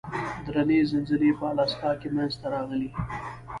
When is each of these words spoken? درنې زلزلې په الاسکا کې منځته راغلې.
درنې 0.45 0.79
زلزلې 0.89 1.31
په 1.39 1.45
الاسکا 1.51 1.91
کې 1.99 2.07
منځته 2.15 2.45
راغلې. 2.53 2.89